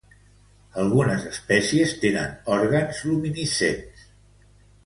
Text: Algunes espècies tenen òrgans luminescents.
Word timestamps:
Algunes 0.83 1.27
espècies 1.33 1.93
tenen 2.05 2.33
òrgans 2.57 3.05
luminescents. 3.11 4.09